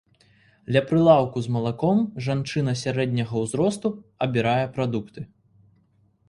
Ля 0.75 0.81
прылаўку 0.91 1.37
з 1.47 1.51
малаком 1.57 1.99
жанчына 2.29 2.73
сярэдняга 2.83 3.35
ўзросту 3.45 3.93
абірае 4.29 4.65
прадукты. 4.79 5.21